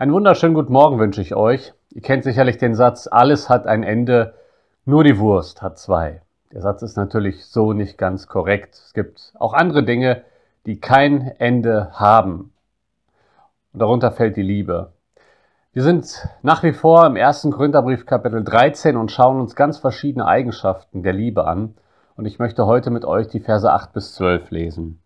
Einen 0.00 0.12
wunderschönen 0.12 0.54
guten 0.54 0.72
Morgen 0.72 1.00
wünsche 1.00 1.20
ich 1.20 1.34
euch. 1.34 1.74
Ihr 1.90 2.02
kennt 2.02 2.22
sicherlich 2.22 2.56
den 2.56 2.76
Satz, 2.76 3.08
alles 3.10 3.48
hat 3.48 3.66
ein 3.66 3.82
Ende, 3.82 4.34
nur 4.84 5.02
die 5.02 5.18
Wurst 5.18 5.60
hat 5.60 5.76
zwei. 5.76 6.22
Der 6.52 6.60
Satz 6.60 6.82
ist 6.82 6.96
natürlich 6.96 7.46
so 7.46 7.72
nicht 7.72 7.98
ganz 7.98 8.28
korrekt. 8.28 8.76
Es 8.76 8.92
gibt 8.92 9.32
auch 9.40 9.54
andere 9.54 9.82
Dinge, 9.82 10.22
die 10.66 10.78
kein 10.78 11.32
Ende 11.40 11.90
haben. 11.94 12.52
Und 13.72 13.82
darunter 13.82 14.12
fällt 14.12 14.36
die 14.36 14.42
Liebe. 14.42 14.92
Wir 15.72 15.82
sind 15.82 16.28
nach 16.42 16.62
wie 16.62 16.74
vor 16.74 17.04
im 17.04 17.16
ersten 17.16 17.50
Korintherbrief 17.50 18.06
Kapitel 18.06 18.44
13 18.44 18.96
und 18.96 19.10
schauen 19.10 19.40
uns 19.40 19.56
ganz 19.56 19.78
verschiedene 19.78 20.28
Eigenschaften 20.28 21.02
der 21.02 21.12
Liebe 21.12 21.44
an. 21.44 21.74
Und 22.14 22.24
ich 22.24 22.38
möchte 22.38 22.66
heute 22.66 22.92
mit 22.92 23.04
euch 23.04 23.26
die 23.26 23.40
Verse 23.40 23.68
8 23.68 23.92
bis 23.94 24.14
12 24.14 24.52
lesen. 24.52 25.00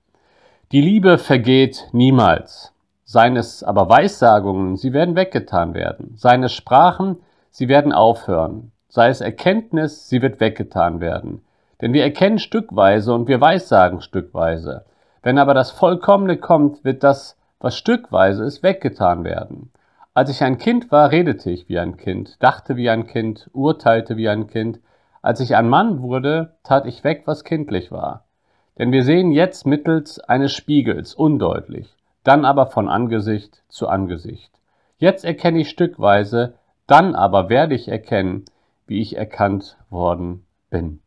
Die 0.70 0.82
Liebe 0.82 1.16
vergeht 1.16 1.88
niemals. 1.92 2.71
Seien 3.12 3.36
es 3.36 3.62
aber 3.62 3.90
Weissagungen, 3.90 4.78
sie 4.78 4.94
werden 4.94 5.16
weggetan 5.16 5.74
werden. 5.74 6.14
Seien 6.16 6.42
es 6.44 6.54
Sprachen, 6.54 7.18
sie 7.50 7.68
werden 7.68 7.92
aufhören. 7.92 8.72
Sei 8.88 9.10
es 9.10 9.20
Erkenntnis, 9.20 10.08
sie 10.08 10.22
wird 10.22 10.40
weggetan 10.40 10.98
werden. 11.00 11.42
Denn 11.82 11.92
wir 11.92 12.04
erkennen 12.04 12.38
stückweise 12.38 13.12
und 13.12 13.28
wir 13.28 13.38
weissagen 13.38 14.00
stückweise. 14.00 14.86
Wenn 15.22 15.36
aber 15.36 15.52
das 15.52 15.72
Vollkommene 15.72 16.38
kommt, 16.38 16.86
wird 16.86 17.04
das, 17.04 17.36
was 17.60 17.76
stückweise 17.76 18.44
ist, 18.44 18.62
weggetan 18.62 19.24
werden. 19.24 19.72
Als 20.14 20.30
ich 20.30 20.42
ein 20.42 20.56
Kind 20.56 20.90
war, 20.90 21.10
redete 21.10 21.50
ich 21.50 21.68
wie 21.68 21.78
ein 21.78 21.98
Kind, 21.98 22.42
dachte 22.42 22.76
wie 22.76 22.88
ein 22.88 23.06
Kind, 23.06 23.50
urteilte 23.52 24.16
wie 24.16 24.30
ein 24.30 24.46
Kind. 24.46 24.80
Als 25.20 25.40
ich 25.40 25.54
ein 25.54 25.68
Mann 25.68 26.00
wurde, 26.00 26.54
tat 26.62 26.86
ich 26.86 27.04
weg, 27.04 27.24
was 27.26 27.44
kindlich 27.44 27.92
war. 27.92 28.24
Denn 28.78 28.90
wir 28.90 29.02
sehen 29.02 29.32
jetzt 29.32 29.66
mittels 29.66 30.18
eines 30.18 30.54
Spiegels 30.54 31.14
undeutlich 31.14 31.94
dann 32.24 32.44
aber 32.44 32.66
von 32.66 32.88
Angesicht 32.88 33.62
zu 33.68 33.88
Angesicht. 33.88 34.52
Jetzt 34.98 35.24
erkenne 35.24 35.60
ich 35.60 35.70
stückweise, 35.70 36.54
dann 36.86 37.14
aber 37.14 37.48
werde 37.48 37.74
ich 37.74 37.88
erkennen, 37.88 38.44
wie 38.86 39.00
ich 39.00 39.16
erkannt 39.16 39.76
worden 39.90 40.44
bin. 40.70 41.00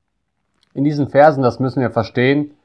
In 0.73 0.83
diesen 0.83 1.07
Versen, 1.07 1.43
das 1.43 1.59
müssen 1.59 1.81
wir 1.81 1.91
verstehen, 1.91 2.55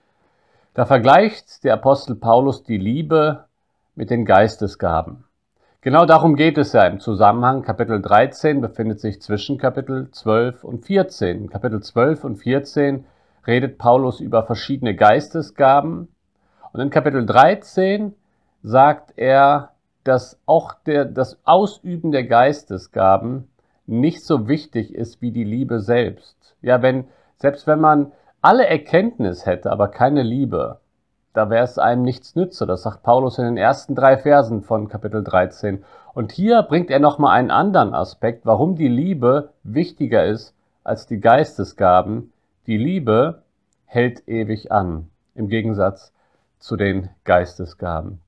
da 0.74 0.86
vergleicht 0.86 1.64
der 1.64 1.74
Apostel 1.74 2.16
Paulus 2.16 2.62
die 2.62 2.78
Liebe 2.78 3.44
mit 3.94 4.10
den 4.10 4.24
Geistesgaben. 4.24 5.24
Genau 5.82 6.04
darum 6.04 6.36
geht 6.36 6.58
es 6.58 6.72
ja 6.72 6.86
im 6.86 7.00
Zusammenhang. 7.00 7.62
Kapitel 7.62 8.02
13 8.02 8.60
befindet 8.60 9.00
sich 9.00 9.20
zwischen 9.22 9.58
Kapitel 9.58 10.10
12 10.10 10.62
und 10.62 10.84
14. 10.84 11.42
In 11.42 11.50
Kapitel 11.50 11.82
12 11.82 12.24
und 12.24 12.36
14 12.36 13.06
redet 13.46 13.78
Paulus 13.78 14.20
über 14.20 14.44
verschiedene 14.44 14.94
Geistesgaben. 14.94 16.08
Und 16.72 16.80
in 16.80 16.90
Kapitel 16.90 17.24
13 17.24 18.14
sagt 18.62 19.14
er, 19.16 19.70
dass 20.04 20.38
auch 20.46 20.74
der, 20.86 21.04
das 21.04 21.38
Ausüben 21.44 22.10
der 22.10 22.24
Geistesgaben 22.24 23.48
nicht 23.86 24.24
so 24.24 24.48
wichtig 24.48 24.94
ist 24.94 25.20
wie 25.20 25.32
die 25.32 25.44
Liebe 25.44 25.80
selbst. 25.80 26.56
Ja, 26.62 26.82
wenn, 26.82 27.04
selbst 27.36 27.66
wenn 27.66 27.80
man 27.80 28.12
alle 28.40 28.66
Erkenntnis 28.66 29.46
hätte, 29.46 29.70
aber 29.70 29.88
keine 29.88 30.22
Liebe, 30.22 30.78
da 31.32 31.50
wäre 31.50 31.64
es 31.64 31.78
einem 31.78 32.02
nichts 32.02 32.34
nütze. 32.34 32.66
Das 32.66 32.82
sagt 32.82 33.02
Paulus 33.02 33.38
in 33.38 33.44
den 33.44 33.56
ersten 33.56 33.94
drei 33.94 34.16
Versen 34.16 34.62
von 34.62 34.88
Kapitel 34.88 35.22
13. 35.22 35.84
Und 36.14 36.32
hier 36.32 36.62
bringt 36.62 36.90
er 36.90 36.98
nochmal 36.98 37.38
einen 37.38 37.50
anderen 37.50 37.94
Aspekt, 37.94 38.46
warum 38.46 38.74
die 38.74 38.88
Liebe 38.88 39.50
wichtiger 39.62 40.24
ist 40.24 40.54
als 40.82 41.06
die 41.06 41.20
Geistesgaben. 41.20 42.32
Die 42.66 42.78
Liebe 42.78 43.42
hält 43.84 44.26
ewig 44.28 44.72
an, 44.72 45.10
im 45.34 45.48
Gegensatz 45.48 46.12
zu 46.58 46.76
den 46.76 47.10
Geistesgaben. 47.24 48.20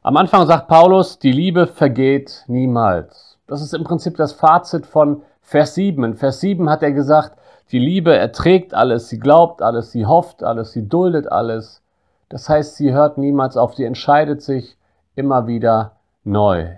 Am 0.00 0.16
Anfang 0.16 0.46
sagt 0.46 0.68
Paulus, 0.68 1.18
die 1.18 1.32
Liebe 1.32 1.66
vergeht 1.66 2.44
niemals. 2.46 3.36
Das 3.48 3.60
ist 3.60 3.74
im 3.74 3.82
Prinzip 3.82 4.16
das 4.16 4.32
Fazit 4.32 4.86
von 4.86 5.22
Vers 5.42 5.74
7. 5.74 6.04
In 6.04 6.14
Vers 6.14 6.38
7 6.38 6.70
hat 6.70 6.84
er 6.84 6.92
gesagt, 6.92 7.36
die 7.72 7.80
Liebe 7.80 8.16
erträgt 8.16 8.74
alles, 8.74 9.08
sie 9.08 9.18
glaubt 9.18 9.60
alles, 9.60 9.90
sie 9.90 10.06
hofft 10.06 10.44
alles, 10.44 10.70
sie 10.70 10.88
duldet 10.88 11.30
alles. 11.32 11.82
Das 12.28 12.48
heißt, 12.48 12.76
sie 12.76 12.92
hört 12.92 13.18
niemals 13.18 13.56
auf, 13.56 13.74
sie 13.74 13.84
entscheidet 13.84 14.40
sich 14.40 14.78
immer 15.16 15.48
wieder 15.48 15.96
neu. 16.22 16.68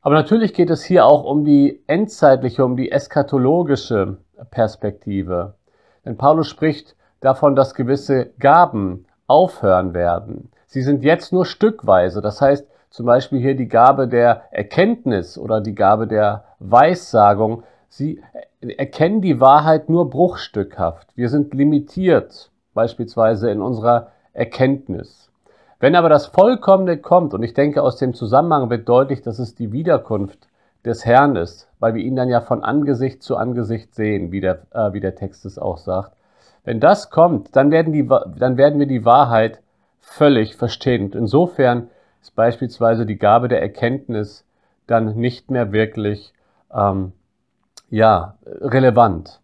Aber 0.00 0.14
natürlich 0.14 0.54
geht 0.54 0.70
es 0.70 0.82
hier 0.82 1.04
auch 1.04 1.24
um 1.24 1.44
die 1.44 1.82
endzeitliche, 1.88 2.64
um 2.64 2.76
die 2.76 2.90
eskatologische 2.90 4.16
Perspektive. 4.50 5.54
Denn 6.06 6.16
Paulus 6.16 6.48
spricht 6.48 6.96
davon, 7.20 7.54
dass 7.54 7.74
gewisse 7.74 8.30
Gaben 8.38 9.04
aufhören 9.26 9.92
werden. 9.92 10.50
Sie 10.66 10.82
sind 10.82 11.04
jetzt 11.04 11.32
nur 11.32 11.46
stückweise. 11.46 12.20
Das 12.20 12.40
heißt 12.40 12.66
zum 12.90 13.06
Beispiel 13.06 13.40
hier 13.40 13.56
die 13.56 13.68
Gabe 13.68 14.08
der 14.08 14.44
Erkenntnis 14.50 15.38
oder 15.38 15.60
die 15.60 15.74
Gabe 15.74 16.06
der 16.06 16.44
Weissagung. 16.58 17.62
Sie 17.88 18.22
erkennen 18.60 19.20
die 19.20 19.40
Wahrheit 19.40 19.88
nur 19.88 20.10
bruchstückhaft. 20.10 21.08
Wir 21.14 21.28
sind 21.28 21.54
limitiert, 21.54 22.50
beispielsweise 22.74 23.50
in 23.50 23.62
unserer 23.62 24.08
Erkenntnis. 24.32 25.30
Wenn 25.78 25.94
aber 25.94 26.08
das 26.08 26.26
Vollkommene 26.26 26.96
kommt, 26.98 27.34
und 27.34 27.42
ich 27.42 27.52
denke, 27.52 27.82
aus 27.82 27.96
dem 27.96 28.14
Zusammenhang 28.14 28.70
wird 28.70 28.88
deutlich, 28.88 29.20
dass 29.22 29.38
es 29.38 29.54
die 29.54 29.72
Wiederkunft 29.72 30.48
des 30.86 31.04
Herrn 31.04 31.36
ist, 31.36 31.68
weil 31.78 31.94
wir 31.94 32.02
ihn 32.02 32.16
dann 32.16 32.28
ja 32.28 32.40
von 32.40 32.64
Angesicht 32.64 33.22
zu 33.22 33.36
Angesicht 33.36 33.94
sehen, 33.94 34.32
wie 34.32 34.40
der, 34.40 34.62
äh, 34.72 34.92
wie 34.92 35.00
der 35.00 35.16
Text 35.16 35.44
es 35.44 35.58
auch 35.58 35.76
sagt. 35.76 36.12
Wenn 36.64 36.80
das 36.80 37.10
kommt, 37.10 37.54
dann 37.54 37.70
werden, 37.70 37.92
die, 37.92 38.08
dann 38.38 38.56
werden 38.56 38.78
wir 38.78 38.86
die 38.86 39.04
Wahrheit 39.04 39.60
völlig 40.06 40.56
verstehen. 40.56 41.06
Und 41.06 41.14
insofern 41.14 41.90
ist 42.22 42.34
beispielsweise 42.34 43.06
die 43.06 43.18
Gabe 43.18 43.48
der 43.48 43.60
Erkenntnis 43.60 44.44
dann 44.86 45.16
nicht 45.16 45.50
mehr 45.50 45.72
wirklich 45.72 46.32
ähm, 46.72 47.12
ja, 47.90 48.36
relevant. 48.44 49.40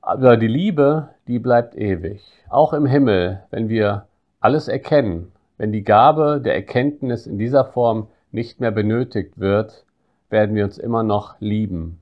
Aber 0.00 0.36
die 0.36 0.48
Liebe, 0.48 1.10
die 1.26 1.38
bleibt 1.38 1.74
ewig. 1.74 2.22
Auch 2.48 2.72
im 2.72 2.86
Himmel, 2.86 3.42
wenn 3.50 3.68
wir 3.68 4.06
alles 4.40 4.68
erkennen, 4.68 5.32
wenn 5.58 5.72
die 5.72 5.84
Gabe 5.84 6.40
der 6.40 6.54
Erkenntnis 6.54 7.26
in 7.26 7.38
dieser 7.38 7.64
Form 7.64 8.08
nicht 8.30 8.60
mehr 8.60 8.70
benötigt 8.70 9.38
wird, 9.38 9.84
werden 10.30 10.54
wir 10.54 10.64
uns 10.64 10.78
immer 10.78 11.02
noch 11.02 11.34
lieben. 11.40 12.00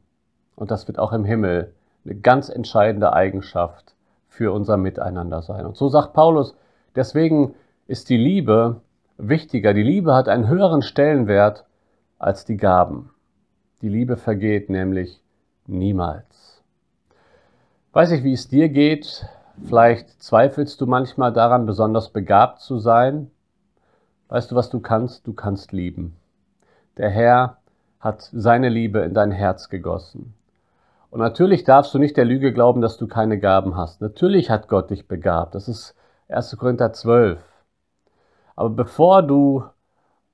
Und 0.57 0.71
das 0.71 0.89
wird 0.89 0.99
auch 0.99 1.13
im 1.13 1.25
Himmel 1.25 1.73
eine 2.05 2.17
ganz 2.17 2.49
entscheidende 2.49 3.13
Eigenschaft 3.13 3.95
für 4.29 4.53
unser 4.53 4.77
Miteinander 4.77 5.43
sein. 5.43 5.67
Und 5.67 5.77
so 5.77 5.89
sagt 5.89 6.13
Paulus, 6.13 6.55
deswegen 6.97 7.55
ist 7.93 8.09
die 8.09 8.17
Liebe 8.17 8.81
wichtiger. 9.19 9.75
Die 9.75 9.83
Liebe 9.83 10.15
hat 10.15 10.27
einen 10.27 10.49
höheren 10.49 10.81
Stellenwert 10.81 11.67
als 12.19 12.47
die 12.47 12.57
Gaben. 12.57 13.11
Die 13.83 13.91
Liebe 13.91 14.17
vergeht 14.17 14.71
nämlich 14.71 15.23
niemals. 15.67 16.63
Weiß 17.93 18.13
ich, 18.13 18.25
wie 18.25 18.33
es 18.33 18.49
dir 18.49 18.71
geht. 18.71 19.27
Vielleicht 19.63 20.23
zweifelst 20.23 20.81
du 20.81 20.87
manchmal 20.87 21.35
daran, 21.35 21.67
besonders 21.67 22.09
begabt 22.09 22.61
zu 22.61 22.79
sein. 22.79 23.31
Weißt 24.29 24.51
du, 24.51 24.55
was 24.55 24.71
du 24.71 24.81
kannst? 24.81 25.27
Du 25.27 25.35
kannst 25.35 25.73
lieben. 25.73 26.17
Der 26.97 27.11
Herr 27.11 27.59
hat 28.01 28.27
seine 28.33 28.71
Liebe 28.71 29.01
in 29.01 29.13
dein 29.13 29.33
Herz 29.33 29.69
gegossen. 29.69 30.33
Und 31.11 31.21
natürlich 31.21 31.65
darfst 31.65 31.93
du 31.93 31.99
nicht 31.99 32.17
der 32.17 32.25
Lüge 32.25 32.55
glauben, 32.55 32.81
dass 32.81 32.97
du 32.97 33.07
keine 33.07 33.39
Gaben 33.39 33.77
hast. 33.77 34.01
Natürlich 34.01 34.49
hat 34.49 34.69
Gott 34.69 34.89
dich 34.89 35.09
begabt. 35.09 35.55
Das 35.55 35.69
ist 35.69 35.95
1. 36.29 36.57
Korinther 36.57 36.95
12. 36.95 37.52
Aber 38.57 38.71
bevor 38.71 39.23
du 39.23 39.65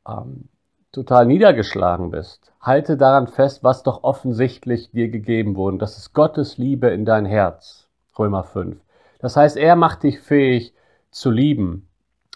ähm, 0.06 0.49
total 0.93 1.27
niedergeschlagen 1.27 2.11
bist, 2.11 2.53
halte 2.61 2.97
daran 2.97 3.29
fest, 3.29 3.62
was 3.62 3.83
doch 3.83 4.03
offensichtlich 4.03 4.91
dir 4.91 5.09
gegeben 5.09 5.56
wurde. 5.56 5.79
Das 5.79 5.97
ist 5.99 6.12
Gottes 6.12 6.59
Liebe 6.59 6.89
in 6.89 7.05
dein 7.05 7.25
Herz. 7.25 7.89
Römer 8.19 8.45
5. 8.45 8.77
Das 9.21 9.37
heißt, 9.37 9.56
er 9.56 9.77
macht 9.77 10.03
dich 10.03 10.21
fähig 10.21 10.75
zu 11.11 11.31
lieben. 11.31 11.89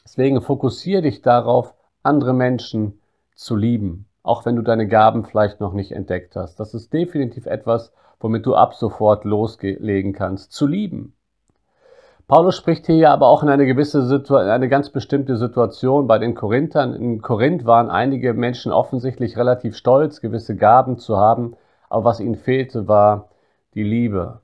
Deswegen 0.05 0.41
fokussiere 0.41 1.03
dich 1.03 1.23
darauf, 1.23 1.75
andere 2.03 2.33
Menschen 2.33 3.01
zu 3.35 3.57
lieben. 3.57 4.07
Auch 4.23 4.45
wenn 4.45 4.57
du 4.57 4.63
deine 4.63 4.87
Gaben 4.87 5.25
vielleicht 5.25 5.61
noch 5.61 5.73
nicht 5.73 5.93
entdeckt 5.93 6.37
hast. 6.37 6.61
Das 6.61 6.75
ist 6.75 6.93
definitiv 6.93 7.47
etwas, 7.47 7.93
womit 8.21 8.47
du 8.47 8.55
ab 8.55 8.75
sofort 8.75 9.25
loslegen 9.25 10.13
kannst. 10.13 10.53
Zu 10.53 10.67
lieben. 10.67 11.15
Paulus 12.29 12.57
spricht 12.57 12.87
hier 12.87 13.11
aber 13.11 13.27
auch 13.27 13.43
in 13.43 13.49
eine 13.49 13.67
gewisse 13.67 14.07
Situation, 14.07 14.49
eine 14.49 14.69
ganz 14.69 14.91
bestimmte 14.91 15.37
Situation 15.37 16.07
bei 16.07 16.19
den 16.19 16.35
Korinthern. 16.35 16.95
In 16.95 17.21
Korinth 17.21 17.67
waren 17.67 17.91
einige 17.91 18.33
Menschen 18.33 18.73
offensichtlich 18.73 19.37
relativ 19.37 19.77
stolz, 19.77 20.21
gewisse 20.21 20.57
Gaben 20.57 20.99
zu 20.99 21.17
haben, 21.17 21.57
aber 21.91 22.05
was 22.05 22.21
ihnen 22.21 22.37
fehlte, 22.37 22.89
war 22.89 23.29
die 23.75 23.83
Liebe. 23.83 24.41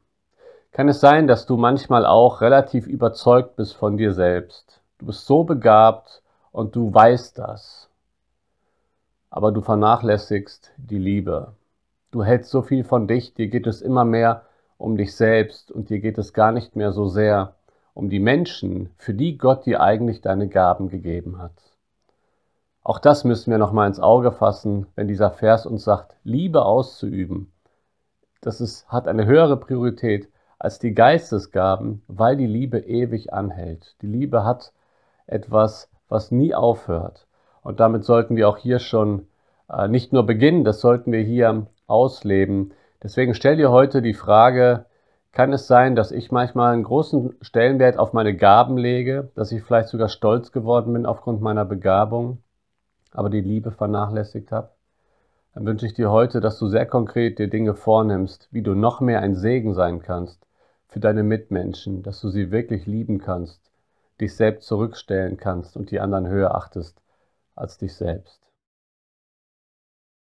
Kann 0.73 0.89
es 0.89 1.01
sein, 1.01 1.27
dass 1.27 1.47
du 1.47 1.57
manchmal 1.57 2.05
auch 2.05 2.41
relativ 2.41 2.87
überzeugt 2.87 3.57
bist 3.57 3.75
von 3.75 3.97
dir 3.97 4.13
selbst? 4.13 4.81
Du 4.99 5.07
bist 5.07 5.27
so 5.27 5.45
begabt 5.45 6.23
und 6.53 6.77
du 6.77 6.93
weißt 6.93 7.39
das, 7.39 7.89
aber 9.31 9.53
du 9.53 9.61
vernachlässigst 9.61 10.73
die 10.77 10.99
Liebe. 10.99 11.55
Du 12.11 12.23
hältst 12.25 12.51
so 12.51 12.63
viel 12.63 12.85
von 12.85 13.07
dich, 13.07 13.35
dir 13.35 13.49
geht 13.49 13.67
es 13.67 13.81
immer 13.81 14.05
mehr 14.05 14.43
um 14.77 14.97
dich 14.97 15.17
selbst 15.17 15.71
und 15.71 15.91
dir 15.91 16.01
geht 16.01 16.19
es 16.19 16.33
gar 16.33 16.53
nicht 16.53 16.77
mehr 16.77 16.93
so 16.93 17.07
sehr 17.07 17.55
um 17.99 18.11
die 18.11 18.21
Menschen, 18.21 18.91
für 18.97 19.13
die 19.13 19.39
Gott 19.39 19.67
dir 19.67 19.81
eigentlich 19.81 20.21
deine 20.21 20.49
Gaben 20.49 20.89
gegeben 20.89 21.43
hat. 21.43 21.51
Auch 22.85 23.01
das 23.01 23.25
müssen 23.25 23.51
wir 23.51 23.59
nochmal 23.59 23.89
ins 23.89 23.99
Auge 23.99 24.31
fassen, 24.31 24.87
wenn 24.95 25.09
dieser 25.09 25.33
Vers 25.33 25.67
uns 25.67 25.83
sagt, 25.83 26.15
Liebe 26.23 26.65
auszuüben. 26.65 27.53
Das 28.41 28.61
ist, 28.61 28.87
hat 28.87 29.09
eine 29.09 29.27
höhere 29.27 29.57
Priorität 29.57 30.29
als 30.61 30.79
die 30.79 30.95
Geistesgaben, 30.95 32.05
weil 32.07 32.37
die 32.37 32.47
Liebe 32.47 32.79
ewig 32.79 33.33
anhält. 33.33 33.97
Die 34.01 34.07
Liebe 34.07 34.45
hat 34.45 34.73
etwas, 35.27 35.91
was 36.09 36.31
nie 36.31 36.55
aufhört. 36.55 37.27
Und 37.65 37.81
damit 37.81 38.05
sollten 38.05 38.37
wir 38.37 38.49
auch 38.49 38.59
hier 38.59 38.79
schon 38.79 39.27
äh, 39.69 39.89
nicht 39.89 40.13
nur 40.13 40.25
beginnen, 40.25 40.63
das 40.63 40.81
sollten 40.81 41.11
wir 41.11 41.23
hier 41.23 41.67
ausleben. 41.89 42.75
Deswegen 43.03 43.35
stell 43.35 43.57
dir 43.57 43.73
heute 43.73 44.03
die 44.03 44.15
Frage, 44.15 44.87
kann 45.39 45.53
es 45.53 45.69
sein, 45.69 45.95
dass 45.95 46.11
ich 46.11 46.33
manchmal 46.33 46.73
einen 46.75 46.83
großen 46.83 47.37
Stellenwert 47.43 47.97
auf 47.97 48.13
meine 48.13 48.35
Gaben 48.35 48.77
lege, 48.77 49.31
dass 49.37 49.53
ich 49.53 49.63
vielleicht 49.63 49.89
sogar 49.89 50.09
stolz 50.09 50.51
geworden 50.51 50.93
bin 50.93 51.07
aufgrund 51.07 51.41
meiner 51.41 51.65
Begabung? 51.65 52.43
aber 53.13 53.31
die 53.31 53.41
Liebe 53.41 53.71
vernachlässigt 53.71 54.51
habe, 54.51 54.71
dann 55.55 55.65
wünsche 55.65 55.87
ich 55.87 55.95
dir 55.95 56.11
heute, 56.11 56.41
dass 56.41 56.59
du 56.59 56.67
sehr 56.67 56.87
konkret 56.87 57.39
dir 57.39 57.49
Dinge 57.49 57.75
vornimmst, 57.75 58.49
wie 58.51 58.63
du 58.63 58.75
noch 58.75 59.01
mehr 59.01 59.21
ein 59.21 59.37
Segen 59.37 59.75
sein 59.75 60.03
kannst 60.03 60.45
für 60.89 60.99
deine 60.99 61.23
Mitmenschen, 61.23 62.03
dass 62.03 62.21
du 62.21 62.31
sie 62.31 62.51
wirklich 62.51 62.87
lieben 62.87 63.19
kannst, 63.19 63.71
dich 64.21 64.35
selbst 64.35 64.67
zurückstellen 64.67 65.37
kannst 65.37 65.77
und 65.77 65.93
die 65.93 66.01
anderen 66.01 66.27
höher 66.27 66.57
achtest 66.57 67.01
als 67.55 67.79
dich 67.79 67.95
selbst. 67.95 68.48